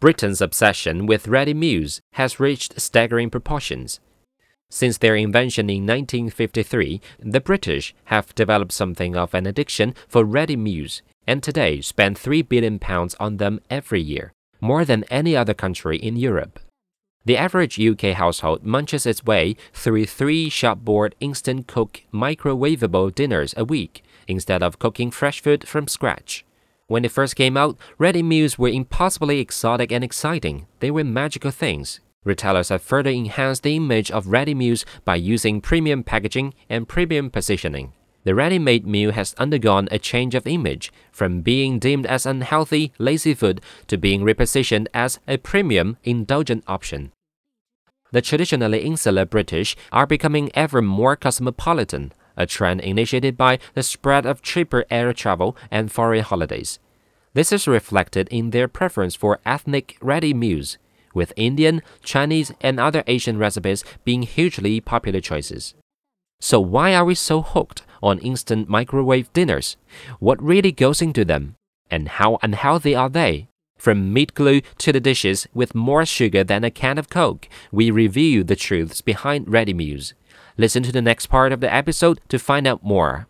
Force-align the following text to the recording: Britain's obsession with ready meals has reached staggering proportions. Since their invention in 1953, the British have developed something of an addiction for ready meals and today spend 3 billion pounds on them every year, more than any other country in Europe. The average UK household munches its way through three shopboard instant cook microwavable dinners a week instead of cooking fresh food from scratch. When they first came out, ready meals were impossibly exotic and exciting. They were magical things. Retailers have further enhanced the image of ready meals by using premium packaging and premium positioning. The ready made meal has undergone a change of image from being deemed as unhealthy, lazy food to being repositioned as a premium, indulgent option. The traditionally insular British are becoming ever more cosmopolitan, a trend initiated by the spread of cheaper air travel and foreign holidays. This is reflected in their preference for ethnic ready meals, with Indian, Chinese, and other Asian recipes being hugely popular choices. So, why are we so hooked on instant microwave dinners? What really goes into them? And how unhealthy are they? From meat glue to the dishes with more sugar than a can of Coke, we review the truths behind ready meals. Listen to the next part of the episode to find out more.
Britain's 0.00 0.40
obsession 0.40 1.06
with 1.06 1.26
ready 1.26 1.52
meals 1.52 2.00
has 2.12 2.38
reached 2.38 2.80
staggering 2.80 3.30
proportions. 3.30 3.98
Since 4.70 4.98
their 4.98 5.16
invention 5.16 5.68
in 5.68 5.86
1953, 5.86 7.00
the 7.18 7.40
British 7.40 7.96
have 8.04 8.32
developed 8.36 8.70
something 8.70 9.16
of 9.16 9.34
an 9.34 9.44
addiction 9.44 9.96
for 10.06 10.24
ready 10.24 10.54
meals 10.54 11.02
and 11.26 11.42
today 11.42 11.80
spend 11.80 12.16
3 12.16 12.42
billion 12.42 12.78
pounds 12.78 13.16
on 13.18 13.38
them 13.38 13.58
every 13.70 14.00
year, 14.00 14.32
more 14.60 14.84
than 14.84 15.02
any 15.10 15.36
other 15.36 15.54
country 15.54 15.98
in 15.98 16.14
Europe. 16.14 16.60
The 17.24 17.36
average 17.36 17.80
UK 17.80 18.14
household 18.14 18.62
munches 18.62 19.04
its 19.04 19.24
way 19.24 19.56
through 19.72 20.06
three 20.06 20.48
shopboard 20.48 21.16
instant 21.18 21.66
cook 21.66 22.02
microwavable 22.14 23.12
dinners 23.12 23.52
a 23.56 23.64
week 23.64 24.04
instead 24.28 24.62
of 24.62 24.78
cooking 24.78 25.10
fresh 25.10 25.42
food 25.42 25.66
from 25.66 25.88
scratch. 25.88 26.44
When 26.88 27.02
they 27.02 27.08
first 27.08 27.36
came 27.36 27.58
out, 27.58 27.76
ready 27.98 28.22
meals 28.22 28.58
were 28.58 28.70
impossibly 28.70 29.40
exotic 29.40 29.92
and 29.92 30.02
exciting. 30.02 30.66
They 30.80 30.90
were 30.90 31.04
magical 31.04 31.50
things. 31.50 32.00
Retailers 32.24 32.70
have 32.70 32.80
further 32.80 33.10
enhanced 33.10 33.62
the 33.62 33.76
image 33.76 34.10
of 34.10 34.28
ready 34.28 34.54
meals 34.54 34.86
by 35.04 35.16
using 35.16 35.60
premium 35.60 36.02
packaging 36.02 36.54
and 36.70 36.88
premium 36.88 37.28
positioning. 37.28 37.92
The 38.24 38.34
ready 38.34 38.58
made 38.58 38.86
meal 38.86 39.12
has 39.12 39.34
undergone 39.34 39.88
a 39.90 39.98
change 39.98 40.34
of 40.34 40.46
image 40.46 40.90
from 41.12 41.42
being 41.42 41.78
deemed 41.78 42.06
as 42.06 42.24
unhealthy, 42.24 42.92
lazy 42.98 43.34
food 43.34 43.60
to 43.88 43.98
being 43.98 44.22
repositioned 44.22 44.86
as 44.94 45.18
a 45.28 45.36
premium, 45.36 45.98
indulgent 46.04 46.64
option. 46.66 47.12
The 48.12 48.22
traditionally 48.22 48.80
insular 48.80 49.26
British 49.26 49.76
are 49.92 50.06
becoming 50.06 50.50
ever 50.54 50.80
more 50.80 51.16
cosmopolitan, 51.16 52.12
a 52.38 52.46
trend 52.46 52.80
initiated 52.80 53.36
by 53.36 53.58
the 53.74 53.82
spread 53.82 54.24
of 54.24 54.42
cheaper 54.42 54.84
air 54.90 55.12
travel 55.12 55.56
and 55.70 55.92
foreign 55.92 56.22
holidays. 56.22 56.78
This 57.38 57.52
is 57.52 57.68
reflected 57.68 58.26
in 58.32 58.50
their 58.50 58.66
preference 58.66 59.14
for 59.14 59.38
ethnic 59.46 59.96
ready 60.00 60.34
meals, 60.34 60.76
with 61.14 61.32
Indian, 61.36 61.82
Chinese, 62.02 62.50
and 62.60 62.80
other 62.80 63.04
Asian 63.06 63.38
recipes 63.38 63.84
being 64.02 64.22
hugely 64.22 64.80
popular 64.80 65.20
choices. 65.20 65.74
So, 66.40 66.58
why 66.58 66.96
are 66.96 67.04
we 67.04 67.14
so 67.14 67.42
hooked 67.42 67.82
on 68.02 68.18
instant 68.18 68.68
microwave 68.68 69.32
dinners? 69.32 69.76
What 70.18 70.42
really 70.42 70.72
goes 70.72 71.00
into 71.00 71.24
them? 71.24 71.54
And 71.88 72.08
how 72.08 72.40
unhealthy 72.42 72.96
are 72.96 73.08
they? 73.08 73.46
From 73.78 74.12
meat 74.12 74.34
glue 74.34 74.60
to 74.78 74.90
the 74.90 74.98
dishes 74.98 75.46
with 75.54 75.76
more 75.76 76.04
sugar 76.04 76.42
than 76.42 76.64
a 76.64 76.72
can 76.72 76.98
of 76.98 77.08
Coke, 77.08 77.48
we 77.70 77.92
review 77.92 78.42
the 78.42 78.56
truths 78.56 79.00
behind 79.00 79.48
ready 79.48 79.72
meals. 79.72 80.12
Listen 80.56 80.82
to 80.82 80.90
the 80.90 81.00
next 81.00 81.28
part 81.28 81.52
of 81.52 81.60
the 81.60 81.72
episode 81.72 82.18
to 82.30 82.40
find 82.40 82.66
out 82.66 82.82
more. 82.82 83.27